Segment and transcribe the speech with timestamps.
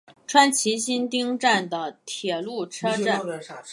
[0.25, 3.21] 川崎新町站的铁路车站。